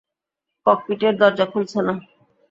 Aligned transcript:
ককপিটের 0.65 1.13
দরজা 1.21 1.45
খুলছে 1.51 1.79
না। 1.81 1.93